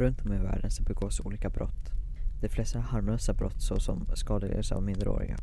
[0.00, 1.92] Runt om i världen så begås olika brott.
[2.40, 5.36] De flesta är harmlösa brott såsom skadegörelse av minderåriga.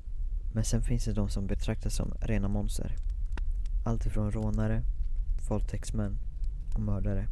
[0.54, 2.96] Men sen finns det de som betraktas som rena monster.
[3.86, 4.84] Allt ifrån rånare,
[5.50, 6.18] våldtäktsmän
[6.76, 7.28] och mördare.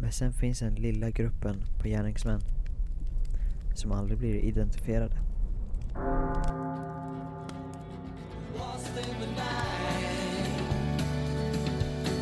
[0.00, 2.40] Men sen finns den lilla gruppen på gärningsmän
[3.74, 5.16] som aldrig blir identifierade.
[8.58, 9.90] lost in the night.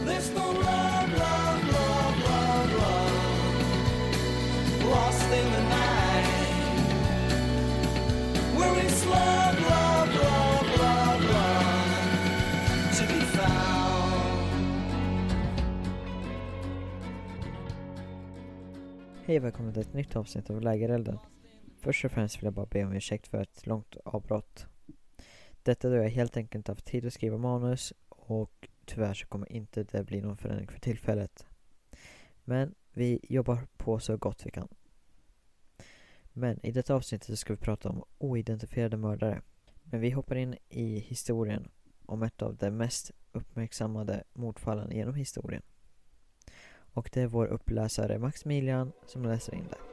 [0.06, 0.87] There's no love,
[19.28, 21.18] Hej och välkommen till ett nytt avsnitt av Lägerelden.
[21.78, 24.66] Först och främst vill jag bara be om ursäkt för ett långt avbrott.
[25.62, 29.52] Detta då jag helt enkelt inte haft tid att skriva manus och tyvärr så kommer
[29.52, 31.46] inte det bli någon förändring för tillfället.
[32.44, 34.68] Men vi jobbar på så gott vi kan.
[36.32, 39.42] Men i detta avsnittet ska vi prata om oidentifierade mördare.
[39.82, 41.68] Men vi hoppar in i historien
[42.06, 45.62] om ett av de mest uppmärksammade mordfallen genom historien.
[46.92, 49.88] Och det är vår uppläsare Maximilian som läser in det.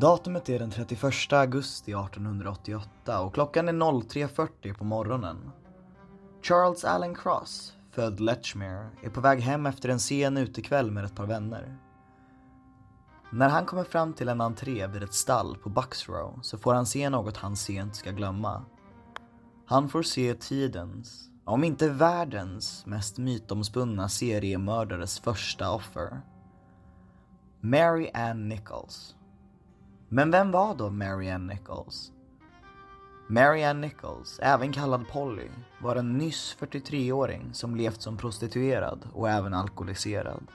[0.00, 5.50] Datumet är den 31 augusti 1888 och klockan är 03.40 på morgonen.
[6.42, 11.14] Charles Allen Cross, född Letchmere, är på väg hem efter en sen utekväll med ett
[11.14, 11.76] par vänner.
[13.32, 16.86] När han kommer fram till en entré vid ett stall på Bucksrow så får han
[16.86, 18.64] se något han sent ska glömma.
[19.66, 26.20] Han får se tidens, om inte världens, mest mytomspunna seriemördares första offer.
[27.60, 29.16] Mary Ann Nichols.
[30.08, 32.12] Men vem var då Mary Ann Nichols?
[33.28, 35.48] Marianne Nichols, även kallad Polly,
[35.82, 40.46] var en nyss 43-åring som levt som prostituerad och även alkoholiserad.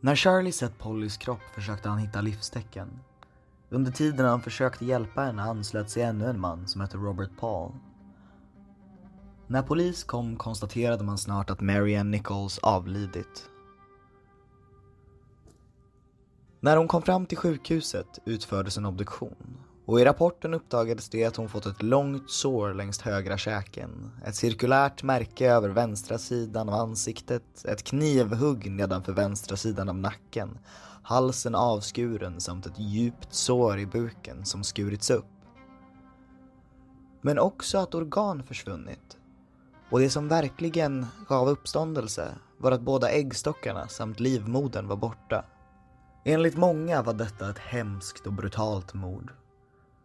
[0.00, 3.00] När Charlie sett Pollys kropp försökte han hitta livstecken.
[3.70, 7.72] Under tiden han försökte hjälpa henne anslöt sig ännu en man som hette Robert Paul.
[9.46, 13.50] När polis kom konstaterade man snart att Marianne Nichols avlidit
[16.64, 21.36] När hon kom fram till sjukhuset utfördes en obduktion och i rapporten uppdagades det att
[21.36, 26.74] hon fått ett långt sår längs högra käken, ett cirkulärt märke över vänstra sidan av
[26.74, 30.58] ansiktet, ett knivhugg nedanför vänstra sidan av nacken,
[31.02, 35.32] halsen avskuren samt ett djupt sår i buken som skurits upp.
[37.20, 39.18] Men också att organ försvunnit.
[39.90, 45.44] Och det som verkligen gav uppståndelse var att båda äggstockarna samt livmodern var borta.
[46.26, 49.32] Enligt många var detta ett hemskt och brutalt mord.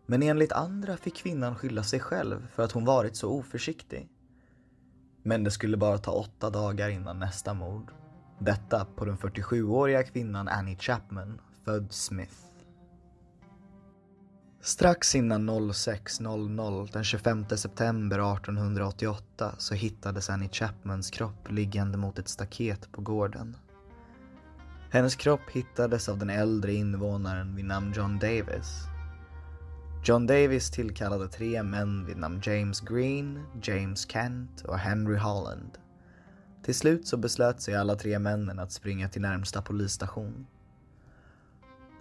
[0.05, 4.09] Men enligt andra fick kvinnan skylla sig själv för att hon varit så oförsiktig.
[5.23, 7.91] Men det skulle bara ta åtta dagar innan nästa mord.
[8.39, 12.35] Detta på den 47-åriga kvinnan Annie Chapman, född Smith.
[14.61, 22.29] Strax innan 06.00 den 25 september 1888 så hittades Annie Chapmans kropp liggande mot ett
[22.29, 23.57] staket på gården.
[24.91, 28.83] Hennes kropp hittades av den äldre invånaren vid namn John Davis.
[30.05, 35.77] John Davis tillkallade tre män vid namn James Green, James Kent och Henry Holland.
[36.63, 40.47] Till slut så beslöt sig alla tre männen att springa till närmsta polisstation.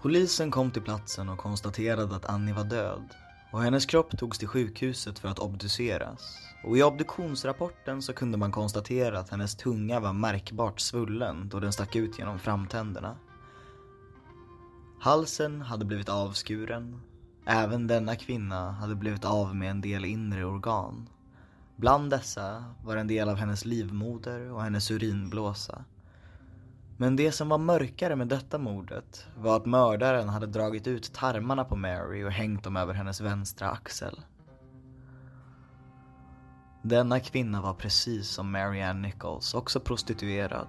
[0.02, 3.14] Polisen kom till platsen och konstaterade att Annie var död
[3.50, 6.38] och hennes kropp togs till sjukhuset för att obduceras.
[6.64, 11.72] Och i obduktionsrapporten så kunde man konstatera att hennes tunga var märkbart svullen då den
[11.72, 13.16] stack ut genom framtänderna.
[15.00, 17.00] Halsen hade blivit avskuren.
[17.46, 21.08] Även denna kvinna hade blivit av med en del inre organ.
[21.76, 25.84] Bland dessa var en del av hennes livmoder och hennes urinblåsa.
[27.00, 31.64] Men det som var mörkare med detta mordet var att mördaren hade dragit ut tarmarna
[31.64, 34.20] på Mary och hängt dem över hennes vänstra axel.
[36.82, 40.68] Denna kvinna var precis som Mary Ann Nichols också prostituerad.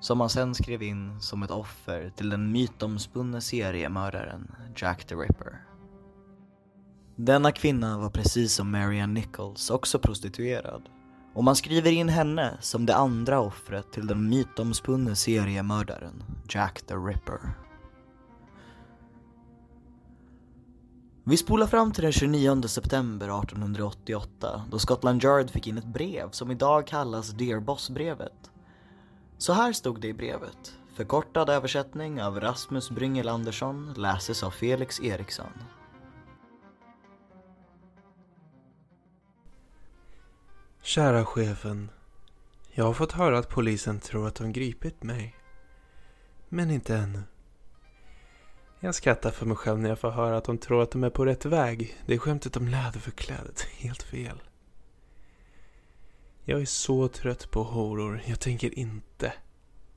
[0.00, 5.64] Som man sen skrev in som ett offer till den mytomspunne seriemördaren Jack the Ripper.
[7.16, 10.88] Denna kvinna var precis som Mary Ann Nichols också prostituerad.
[11.34, 16.94] Och man skriver in henne som det andra offret till den mytomspunne seriemördaren Jack the
[16.94, 17.40] Ripper.
[21.24, 26.30] Vi spolar fram till den 29 september 1888 då Scotland Yard fick in ett brev
[26.30, 28.50] som idag kallas Dear Boss-brevet.
[29.38, 30.74] Så här stod det i brevet.
[30.94, 35.52] Förkortad översättning av Rasmus Bryngel Andersson läses av Felix Eriksson.
[40.94, 41.90] Kära chefen.
[42.70, 45.36] Jag har fått höra att polisen tror att de gripit mig.
[46.48, 47.22] Men inte ännu.
[48.80, 51.10] Jag skrattar för mig själv när jag får höra att de tror att de är
[51.10, 52.00] på rätt väg.
[52.06, 53.60] Det är skämtet om läderförklädet.
[53.60, 54.42] Helt fel.
[56.44, 58.22] Jag är så trött på horor.
[58.26, 59.32] Jag tänker inte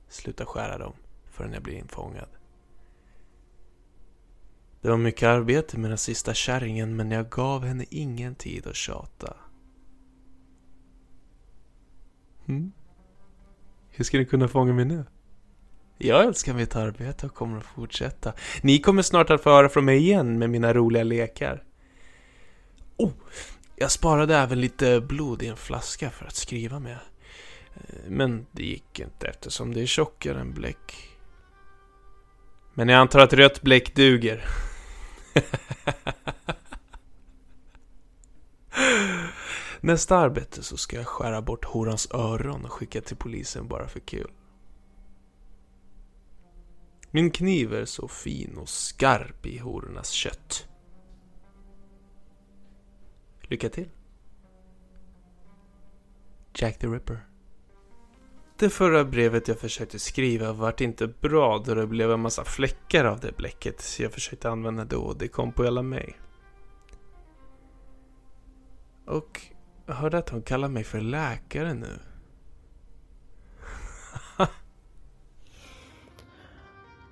[0.08, 0.94] sluta skära dem
[1.30, 2.28] förrän jag blir infångad.
[4.80, 8.76] Det var mycket arbete med den sista kärringen men jag gav henne ingen tid att
[8.76, 9.36] tjata.
[12.48, 12.72] Mm.
[13.90, 15.04] Hur ska ni kunna fånga mig nu?
[15.98, 18.32] Jag älskar mitt arbete och kommer att fortsätta.
[18.62, 21.62] Ni kommer snart att få höra från mig igen med mina roliga lekar.
[22.96, 23.10] Oh,
[23.76, 26.98] jag sparade även lite blod i en flaska för att skriva med.
[27.74, 31.08] Eh, men det gick inte eftersom det är tjockare än bläck.
[32.74, 34.44] Men jag antar att rött bläck duger.
[39.80, 44.00] Nästa arbete så ska jag skära bort horans öron och skicka till polisen bara för
[44.00, 44.30] kul.
[47.10, 50.68] Min kniv är så fin och skarp i horornas kött.
[53.42, 53.88] Lycka till.
[56.54, 57.28] Jack the Ripper.
[58.58, 63.04] Det förra brevet jag försökte skriva vart inte bra då det blev en massa fläckar
[63.04, 66.16] av det bläcket Så jag försökte använda det och det kom på hela mig.
[69.06, 69.40] Och
[69.88, 71.98] jag hörde att hon kallar mig för läkare nu.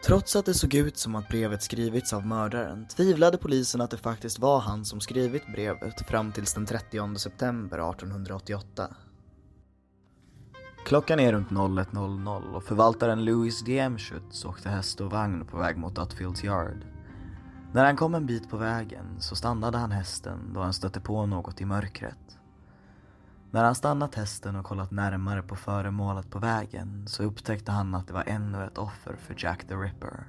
[0.06, 3.96] Trots att det såg ut som att brevet skrivits av mördaren tvivlade polisen att det
[3.96, 8.96] faktiskt var han som skrivit brevet fram tills den 30 september 1888.
[10.86, 15.94] Klockan är runt 01.00 och förvaltaren Louis Diemschutz åkte häst och vagn på väg mot
[15.94, 16.86] Dutfields Yard.
[17.72, 21.26] När han kom en bit på vägen så stannade han hästen då han stötte på
[21.26, 22.38] något i mörkret.
[23.50, 28.06] När han stannat hästen och kollat närmare på föremålet på vägen så upptäckte han att
[28.06, 30.24] det var ännu ett offer för Jack the Ripper.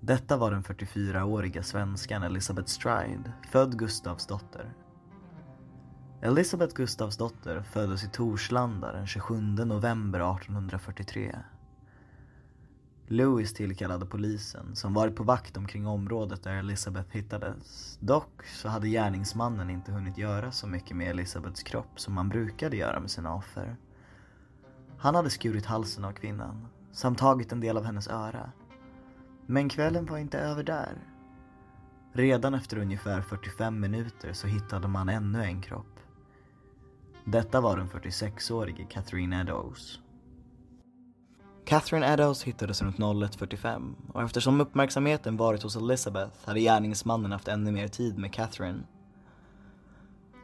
[0.00, 4.72] Detta var den 44-åriga svenskan Elizabeth Stride, född Gustavsdotter.
[6.22, 11.36] Elisabeth Gustavsdotter föddes i Torslanda den 27 november 1843.
[13.10, 17.98] Louis tillkallade polisen som varit på vakt omkring området där Elisabeth hittades.
[18.00, 22.76] Dock så hade gärningsmannen inte hunnit göra så mycket med Elisabeths kropp som man brukade
[22.76, 23.76] göra med sina offer.
[24.98, 28.52] Han hade skurit halsen av kvinnan samt tagit en del av hennes öra.
[29.46, 30.98] Men kvällen var inte över där.
[32.12, 36.00] Redan efter ungefär 45 minuter så hittade man ännu en kropp.
[37.24, 39.98] Detta var den 46-årige Catherine Eddowes.
[41.68, 47.72] Catherine Eddowes hittades runt 01.45 och eftersom uppmärksamheten varit hos Elizabeth hade gärningsmannen haft ännu
[47.72, 48.82] mer tid med Catherine.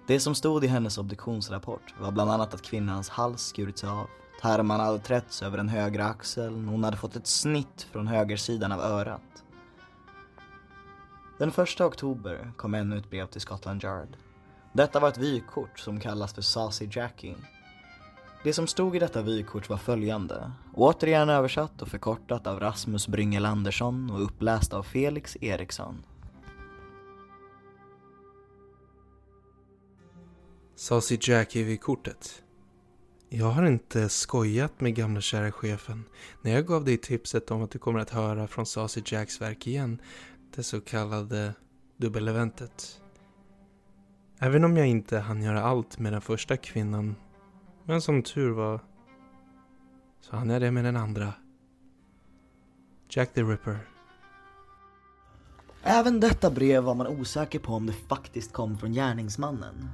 [0.06, 4.06] Det som stod i hennes obduktionsrapport var bland annat att kvinnans hals skurits av,
[4.41, 8.73] tarmarna hade trätts över den högra axeln och hon hade fått ett snitt från högersidan
[8.73, 9.44] av örat.
[11.38, 14.16] Den 1 oktober kom ännu ett brev till Scotland Yard.
[14.73, 17.35] Detta var ett vykort som kallas för Saucy Jackie.
[18.44, 23.46] Det som stod i detta vykort var följande, återigen översatt och förkortat av Rasmus Bryngel
[23.46, 26.02] Andersson och uppläst av Felix Eriksson.
[30.76, 32.42] Saucy Jackie vid kortet.
[33.28, 36.04] Jag har inte skojat med gamla kära chefen
[36.42, 39.66] när jag gav dig tipset om att du kommer att höra från Saucy Jacks verk
[39.66, 40.00] igen,
[40.56, 41.54] det så kallade
[41.96, 43.00] dubbeleventet.
[44.38, 47.14] Även om jag inte hann göra allt med den första kvinnan,
[47.85, 48.81] men som tur var,
[50.21, 51.35] så hann jag det med den andra.
[53.09, 53.79] Jack the Ripper.
[55.83, 59.88] Även detta brev var man osäker på om det faktiskt kom från gärningsmannen.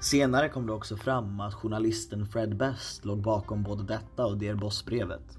[0.00, 4.54] Senare kom det också fram att journalisten Fred Best låg bakom både detta och Dear
[4.54, 5.38] Boss-brevet.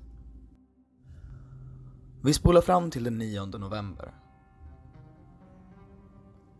[2.23, 4.20] Vi spolar fram till den 9 november.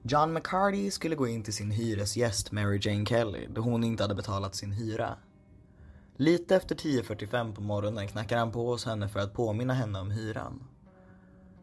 [0.04, 4.16] John McCarty skulle gå in till sin hyresgäst Mary Jane Kelly då hon inte hade
[4.16, 5.18] betalat sin hyra.
[6.16, 10.12] Lite efter 10.45 på morgonen knackar han på hos henne för att påminna henne om
[10.12, 10.64] hyran.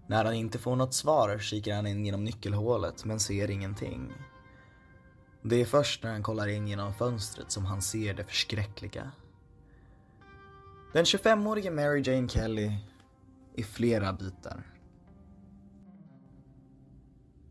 [0.07, 4.12] När han inte får något svar kikar han in genom nyckelhålet men ser ingenting.
[5.42, 9.11] Det är först när han kollar in genom fönstret som han ser det förskräckliga.
[10.92, 12.73] Den 25-årige Mary Jane Kelly
[13.54, 14.77] i flera bitar.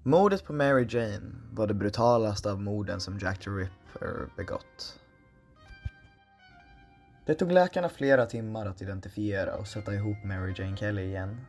[0.08, 5.00] Mordet på Mary Jane var det brutalaste av morden som Jack the Ripper begått.
[7.26, 11.42] Det tog läkarna flera timmar att identifiera och sätta ihop Mary Jane Kelly igen.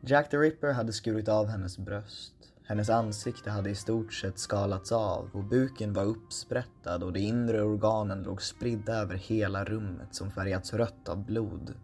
[0.00, 2.34] Jack the Ripper hade skurit av hennes bröst.
[2.64, 7.62] Hennes ansikte hade i stort sett skalats av och buken var uppsprättad och de inre
[7.62, 11.74] organen låg spridda över hela rummet som färgats rött av blod.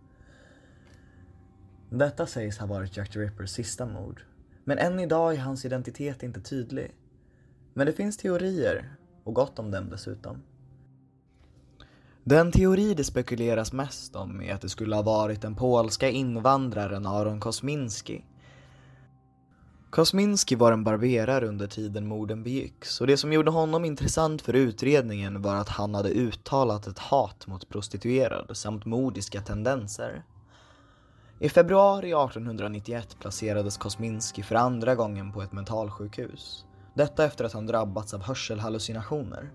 [1.90, 4.22] Detta sägs ha varit Jack the Rippers sista mord.
[4.64, 6.94] Men än idag är hans identitet inte tydlig.
[7.74, 10.42] Men det finns teorier, och gott om dem dessutom.
[12.24, 17.06] Den teori det spekuleras mest om är att det skulle ha varit den polska invandraren
[17.06, 18.24] Aron Kosminski.
[19.90, 24.52] Kosminski var en barberare under tiden morden begicks och det som gjorde honom intressant för
[24.52, 30.24] utredningen var att han hade uttalat ett hat mot prostituerade samt modiska tendenser.
[31.38, 36.64] I februari 1891 placerades Kosminski för andra gången på ett mentalsjukhus.
[36.94, 39.50] Detta efter att han drabbats av hörselhallucinationer.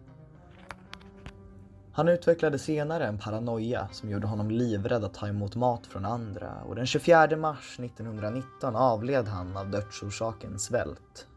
[1.91, 6.53] Han utvecklade senare en paranoia som gjorde honom livrädd att ta emot mat från andra
[6.67, 11.27] och den 24 mars 1919 avled han av dödsorsaken svält.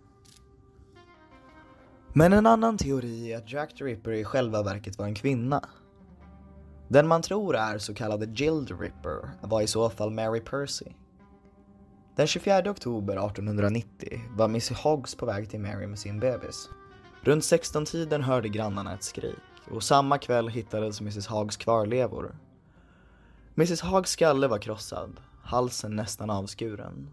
[2.13, 5.65] Men en annan teori är att Jack the Ripper i själva verket var en kvinna.
[6.93, 10.85] Den man tror är så kallade Jill Ripper var i så fall Mary Percy.
[12.17, 16.69] Den 24 oktober 1890 var Missy Hoggs på väg till Mary med sin bebis.
[17.23, 19.37] Runt 16-tiden hörde grannarna ett skrik
[19.71, 22.37] och samma kväll hittades Mrs Hoggs kvarlevor.
[23.55, 27.11] Mrs Hoggs skalle var krossad, halsen nästan avskuren.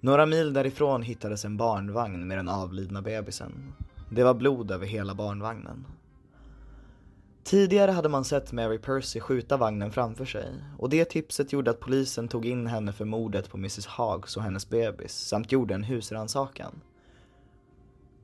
[0.00, 3.74] Några mil därifrån hittades en barnvagn med den avlidna bebisen.
[4.10, 5.86] Det var blod över hela barnvagnen.
[7.48, 11.80] Tidigare hade man sett Mary Percy skjuta vagnen framför sig och det tipset gjorde att
[11.80, 15.84] polisen tog in henne för mordet på Mrs Hoggs och hennes bebis samt gjorde en
[15.84, 16.80] husrannsakan.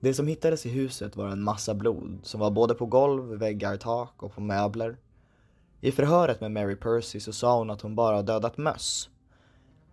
[0.00, 3.76] Det som hittades i huset var en massa blod som var både på golv, väggar,
[3.76, 4.96] tak och på möbler.
[5.80, 9.10] I förhöret med Mary Percy så sa hon att hon bara dödat möss.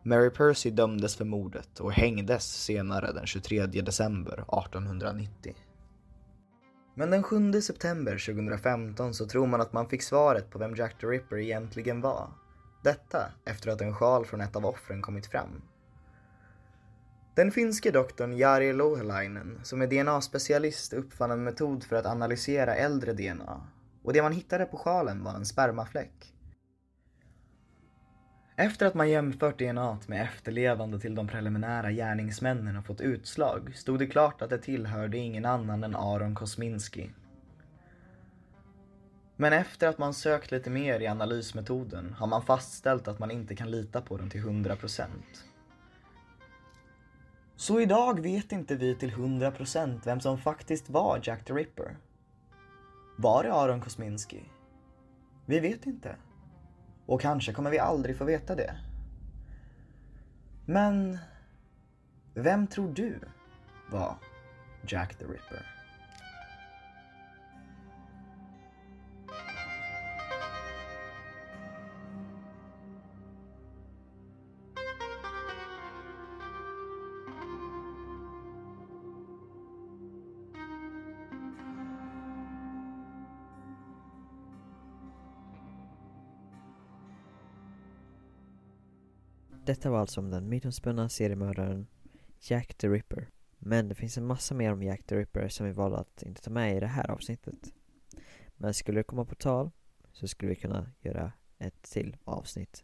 [0.03, 5.55] Mary Percy dömdes för mordet och hängdes senare den 23 december 1890.
[6.95, 10.97] Men den 7 september 2015 så tror man att man fick svaret på vem Jack
[10.99, 12.29] the Ripper egentligen var.
[12.83, 15.61] Detta efter att en sjal från ett av offren kommit fram.
[17.35, 23.13] Den finske doktorn Jari Lohelainen, som är DNA-specialist, uppfann en metod för att analysera äldre
[23.13, 23.61] DNA.
[24.03, 26.33] Och det man hittade på sjalen var en spermafläck.
[28.55, 33.99] Efter att man jämfört DNA med efterlevande till de preliminära gärningsmännen och fått utslag stod
[33.99, 37.11] det klart att det tillhörde ingen annan än Aron Kosminski.
[39.35, 43.55] Men efter att man sökt lite mer i analysmetoden har man fastställt att man inte
[43.55, 45.05] kan lita på den till 100%.
[47.55, 51.97] Så idag vet inte vi till 100% vem som faktiskt var Jack the Ripper.
[53.17, 54.43] Var det Aron Kosminski?
[55.45, 56.15] Vi vet inte.
[57.11, 58.75] Och kanske kommer vi aldrig få veta det.
[60.65, 61.17] Men
[62.33, 63.19] vem tror du
[63.89, 64.15] var
[64.87, 65.80] Jack the Ripper?
[89.71, 91.87] Detta var alltså om den mytomspunna seriemördaren
[92.39, 93.29] Jack the Ripper.
[93.59, 96.41] Men det finns en massa mer om Jack the Ripper som vi valde att inte
[96.41, 97.73] ta med i det här avsnittet.
[98.55, 99.71] Men skulle det komma på tal
[100.11, 102.83] så skulle vi kunna göra ett till avsnitt.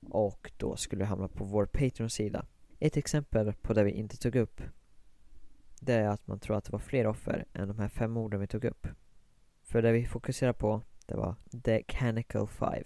[0.00, 2.46] Och då skulle det hamna på vår Patreon-sida.
[2.78, 4.60] Ett exempel på det vi inte tog upp
[5.80, 8.40] det är att man tror att det var fler offer än de här fem morden
[8.40, 8.86] vi tog upp.
[9.62, 12.84] För det vi fokuserar på det var The Canical Five.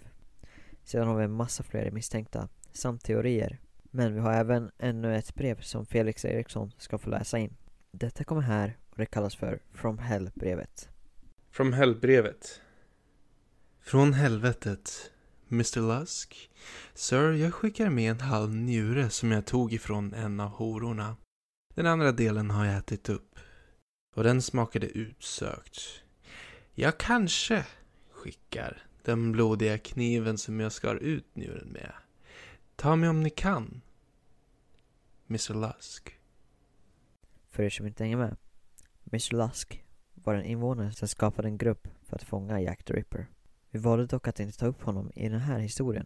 [0.89, 3.59] Sedan har vi en massa fler misstänkta samt teorier.
[3.83, 7.55] Men vi har även ännu ett brev som Felix Eriksson ska få läsa in.
[7.91, 10.89] Detta kommer här och det kallas för From Hell-brevet.
[11.51, 12.61] From Hell-brevet.
[13.81, 15.11] Från helvetet.
[15.51, 16.49] Mr Lusk.
[16.93, 21.15] Sir, jag skickar med en halv njure som jag tog ifrån en av hororna.
[21.75, 23.39] Den andra delen har jag ätit upp.
[24.15, 25.79] Och den smakade utsökt.
[26.73, 27.65] Jag kanske
[28.11, 31.93] skickar den blodiga kniven som jag skar ut njuren med.
[32.75, 33.81] Ta mig om ni kan.
[35.29, 36.19] Mr Lusk.
[37.49, 38.37] För er som inte hänger med.
[39.05, 43.27] Mr Lusk var en invånare som skapade en grupp för att fånga Jack the Ripper.
[43.71, 46.05] Vi valde dock att inte ta upp honom i den här historien.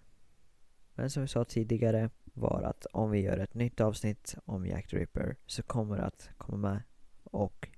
[0.95, 4.87] Men som vi sa tidigare var att om vi gör ett nytt avsnitt om Jack
[4.87, 6.81] the Ripper så kommer det att komma med
[7.23, 7.69] och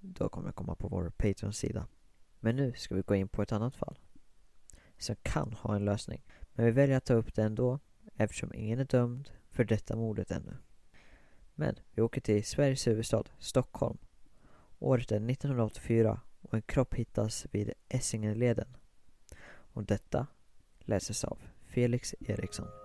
[0.00, 1.86] då kommer det komma på vår Patreon-sida.
[2.40, 3.98] Men nu ska vi gå in på ett annat fall.
[4.98, 6.22] Som kan ha en lösning.
[6.52, 7.78] Men vi väljer att ta upp det ändå
[8.16, 10.56] eftersom ingen är dömd för detta mordet ännu.
[11.54, 13.98] Men vi åker till Sveriges huvudstad, Stockholm.
[14.78, 18.76] Året är 1984 och en kropp hittas vid Essingeleden.
[19.48, 20.26] Och detta
[20.78, 22.81] läses av Felix Eriksson.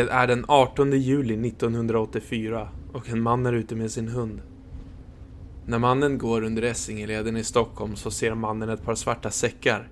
[0.00, 4.42] Det är den 18 juli 1984 och en man är ute med sin hund.
[5.66, 9.88] När mannen går under Essingeleden i Stockholm så ser mannen ett par svarta säckar.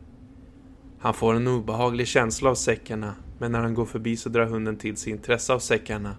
[0.99, 4.77] Han får en obehaglig känsla av säckarna, men när han går förbi så drar hunden
[4.77, 6.17] till sig intresse av säckarna.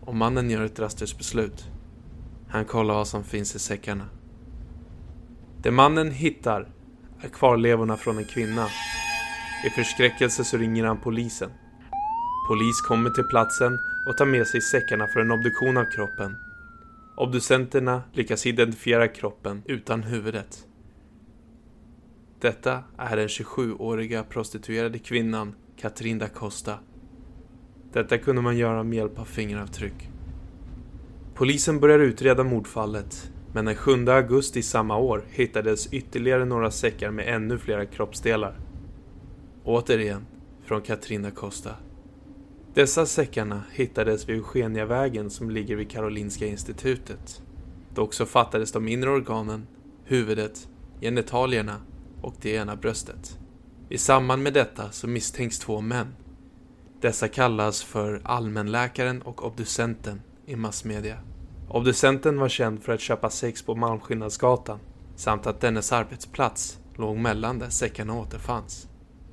[0.00, 1.68] Och mannen gör ett drastiskt beslut.
[2.48, 4.08] Han kollar vad som finns i säckarna.
[5.62, 6.68] Det mannen hittar
[7.20, 8.66] är kvarlevorna från en kvinna.
[9.66, 11.50] I förskräckelse så ringer han polisen.
[12.50, 16.36] Polis kommer till platsen och tar med sig säckarna för en obduktion av kroppen.
[17.16, 20.66] Obducenterna lyckas identifiera kroppen utan huvudet.
[22.40, 26.78] Detta är den 27-åriga prostituerade kvinnan Katrin da Costa.
[27.92, 30.10] Detta kunde man göra med hjälp av fingeravtryck.
[31.34, 37.34] Polisen börjar utreda mordfallet, men den 7 augusti samma år hittades ytterligare några säckar med
[37.34, 38.60] ännu flera kroppsdelar.
[39.64, 40.26] Återigen
[40.64, 41.74] från Katrin da Costa.
[42.74, 47.42] Dessa säckarna hittades vid Eugeniavägen som ligger vid Karolinska institutet.
[47.94, 49.66] Dock så fattades de inre organen,
[50.04, 50.68] huvudet,
[51.00, 51.80] genitalierna
[52.22, 53.38] och det ena bröstet.
[53.88, 56.14] I samband med detta så misstänks två män.
[57.00, 61.18] Dessa kallas för allmänläkaren och obducenten i massmedia.
[61.68, 64.78] Obducenten var känd för att köpa sex på Malmskillnadsgatan
[65.16, 68.89] samt att dennes arbetsplats låg mellan där säckarna återfanns.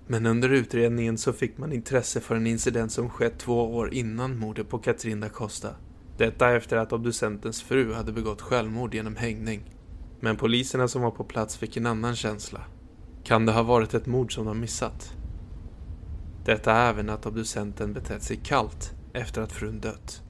[0.10, 4.40] Men under utredningen så fick man intresse för en incident som skett två år innan
[4.40, 5.70] mordet på Katrin da Costa.
[6.18, 9.74] Detta efter att obducentens fru hade begått självmord genom hängning.
[10.20, 12.62] Men poliserna som var på plats fick en annan känsla.
[13.24, 15.14] Kan det ha varit ett mord som de missat?
[16.46, 20.22] Detta även att obducenten betett sig kallt efter att frun dött.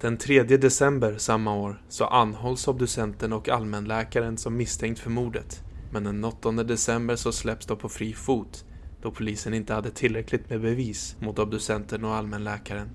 [0.00, 5.63] Den 3 december samma år så anhålls obducenten och allmänläkaren som misstänkt för mordet
[5.94, 8.64] men den 8 december så släpps de på fri fot
[9.02, 12.88] då polisen inte hade tillräckligt med bevis mot obducenten och allmänläkaren.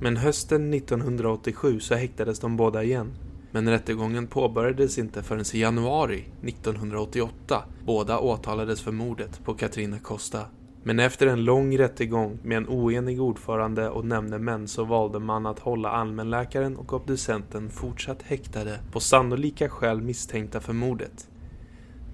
[0.00, 3.12] Men hösten 1987 så häktades de båda igen.
[3.50, 7.64] Men rättegången påbörjades inte förrän i januari 1988.
[7.86, 10.40] Båda åtalades för mordet på Katrina Costa.
[10.82, 15.58] Men efter en lång rättegång med en oenig ordförande och nämndemän så valde man att
[15.58, 21.28] hålla allmänläkaren och obducenten fortsatt häktade på sannolika skäl misstänkta för mordet.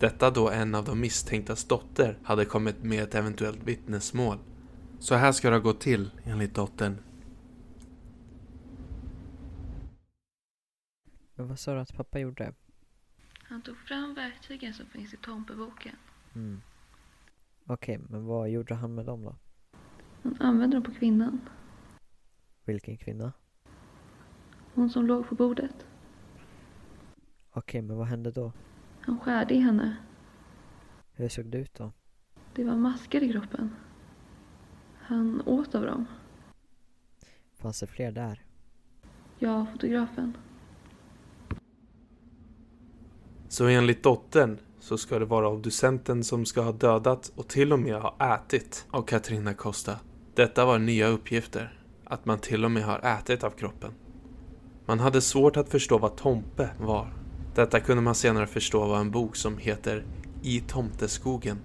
[0.00, 4.38] Detta då en av de misstänktas dotter hade kommit med ett eventuellt vittnesmål.
[4.98, 6.98] Så här ska det ha gått till, enligt dottern.
[11.34, 12.54] Men vad sa du att pappa gjorde?
[13.42, 15.96] Han tog fram verktygen som finns i Tompeboken.
[16.34, 16.61] Mm.
[17.66, 19.37] Okej, men vad gjorde han med dem då?
[20.22, 21.40] Han använde dem på kvinnan.
[22.64, 23.32] Vilken kvinna?
[24.74, 25.87] Hon som låg på bordet.
[27.50, 28.52] Okej, men vad hände då?
[29.09, 29.97] Han skärde i henne.
[31.12, 31.92] Hur såg det ut då?
[32.55, 33.77] Det var maskar i kroppen.
[34.99, 36.07] Han åt av dem.
[37.57, 38.44] Fanns det fler där?
[39.38, 40.37] Jag och fotografen.
[43.49, 47.79] Så enligt dottern så ska det vara obducenten som ska ha dödat och till och
[47.79, 50.01] med ha ätit av Katrina Costa.
[50.35, 51.79] Detta var nya uppgifter.
[52.05, 53.92] Att man till och med har ätit av kroppen.
[54.87, 57.17] Man hade svårt att förstå vad Tompe var.
[57.59, 60.05] Detta kunde man senare förstå var en bok som heter
[60.42, 61.59] I tomteskogen.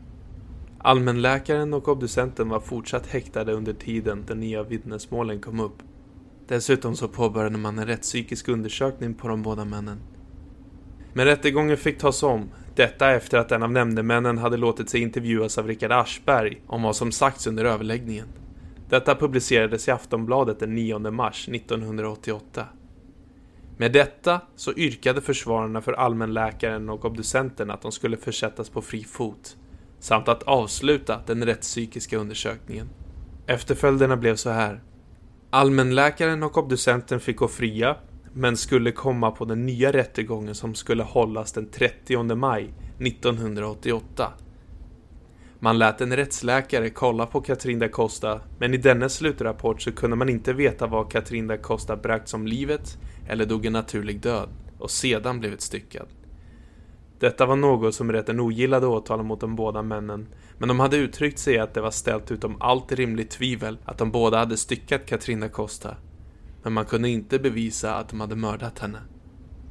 [0.78, 5.84] Allmänläkaren och obducenten var fortsatt häktade under tiden de nya vittnesmålen kom upp.
[6.48, 10.00] Dessutom så påbörjade man en rättspsykisk undersökning på de båda männen.
[11.14, 12.50] Men rättegången fick tas om.
[12.76, 16.96] Detta efter att en av nämndemännen hade låtit sig intervjuas av Richard Aschberg om vad
[16.96, 18.28] som sagts under överläggningen.
[18.90, 22.66] Detta publicerades i Aftonbladet den 9 mars 1988.
[23.78, 29.04] Med detta så yrkade försvararna för allmänläkaren och obducenten att de skulle försättas på fri
[29.04, 29.58] fot
[30.00, 32.90] samt att avsluta den rättspsykiska undersökningen.
[33.48, 34.84] Efterföljderna blev så här.
[35.50, 37.98] Allmänläkaren och obducenten fick gå fria
[38.34, 44.34] men skulle komma på den nya rättegången som skulle hållas den 30 maj 1988.
[45.60, 50.16] Man lät en rättsläkare kolla på Katrin da Costa, men i dennes slutrapport så kunde
[50.16, 54.50] man inte veta vad Katrin da Costa bragts om livet eller dog en naturlig död
[54.78, 56.08] och sedan blivit styckad.
[57.20, 61.40] Detta var något som rätten ogillade åtalen mot de båda männen, men de hade uttryckt
[61.40, 65.50] sig att det var ställt utom allt rimligt tvivel att de båda hade styckat Katrina
[65.50, 65.96] Costa.
[66.64, 69.00] Men man kunde inte bevisa att de hade mördat henne.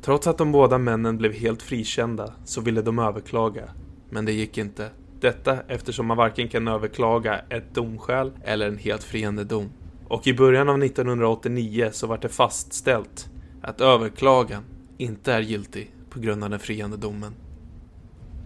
[0.03, 3.69] Trots att de båda männen blev helt frikända så ville de överklaga,
[4.11, 4.91] men det gick inte.
[5.21, 9.73] Detta eftersom man varken kan överklaga ett domskäl eller en helt friande dom.
[10.09, 13.32] Och i början av 1989 så var det fastställt
[13.63, 14.65] att överklagan
[14.99, 17.35] inte är giltig på grund av den friande domen.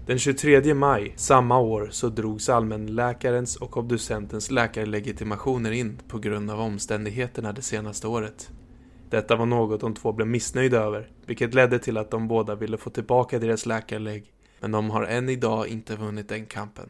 [0.06, 6.60] Den 23 maj samma år så drogs allmänläkarens och obducentens läkarlegitimationer in på grund av
[6.60, 8.50] omständigheterna det senaste året.
[9.10, 12.78] Detta var något de två blev missnöjda över, vilket ledde till att de båda ville
[12.78, 16.88] få tillbaka deras läkarlägg, men de har än idag inte vunnit den kampen.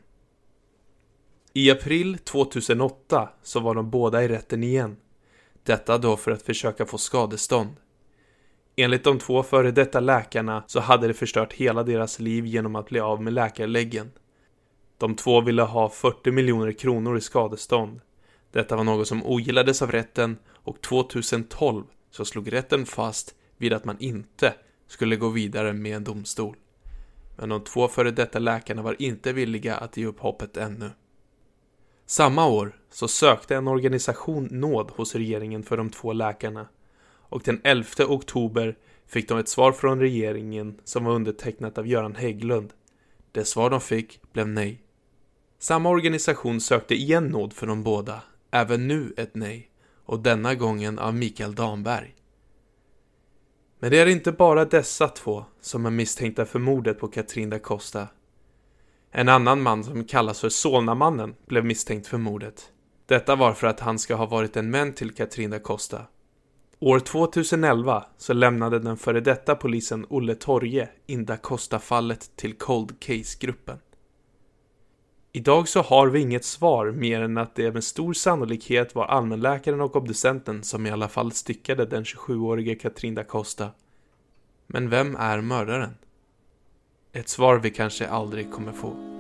[1.52, 4.96] I april 2008 så var de båda i rätten igen.
[5.62, 7.76] Detta då för att försöka få skadestånd.
[8.76, 12.88] Enligt de två före detta läkarna så hade det förstört hela deras liv genom att
[12.88, 14.10] bli av med läkarläggen.
[14.98, 18.00] De två ville ha 40 miljoner kronor i skadestånd.
[18.52, 23.84] Detta var något som ogillades av rätten och 2012 så slog rätten fast vid att
[23.84, 24.54] man inte
[24.86, 26.56] skulle gå vidare med en domstol.
[27.36, 30.90] Men de två före detta läkarna var inte villiga att ge upp hoppet ännu.
[32.06, 36.66] Samma år så sökte en organisation nåd hos regeringen för de två läkarna
[37.28, 42.14] och den 11 oktober fick de ett svar från regeringen som var undertecknat av Göran
[42.14, 42.72] Hägglund.
[43.32, 44.82] Det svar de fick blev nej.
[45.58, 49.70] Samma organisation sökte igen nåd för de båda, även nu ett nej,
[50.04, 52.14] och denna gången av Mikael Damberg.
[53.78, 57.58] Men det är inte bara dessa två som är misstänkta för mordet på Katrin da
[57.58, 58.08] Costa.
[59.10, 62.72] En annan man som kallas för Solnamannen blev misstänkt för mordet.
[63.06, 66.02] Detta var för att han ska ha varit en män till Katrin da Costa.
[66.80, 73.78] År 2011 så lämnade den före detta polisen Olle Torje Inda Costa-fallet till Cold Case-gruppen.
[75.32, 79.80] Idag så har vi inget svar mer än att det med stor sannolikhet var allmänläkaren
[79.80, 83.70] och obducenten som i alla fall styckade den 27-årige Katrin da Costa.
[84.66, 85.94] Men vem är mördaren?
[87.12, 89.15] Ett svar vi kanske aldrig kommer få.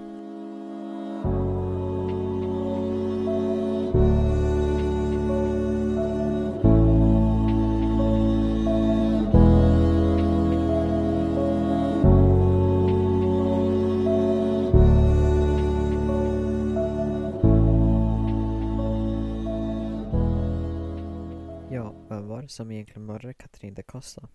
[22.56, 24.28] som egentligen mördade Katrin de Costa?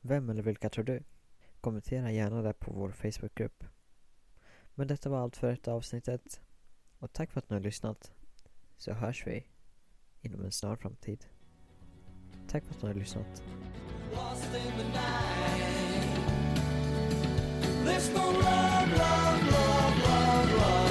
[0.00, 1.02] Vem eller vilka tror du?
[1.60, 3.64] Kommentera gärna det på vår Facebookgrupp.
[4.74, 6.40] Men detta var allt för detta avsnittet
[6.98, 8.12] och tack för att ni har lyssnat.
[8.76, 9.46] Så hörs vi
[10.20, 11.26] inom en snar framtid.
[12.48, 13.42] Tack för att ni har lyssnat.
[17.84, 20.90] There's no love, love, love, love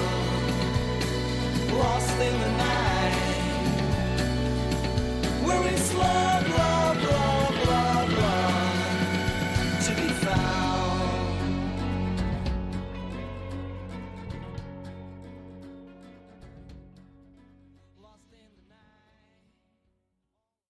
[1.71, 3.39] Lost in the night
[5.45, 6.38] Where is love?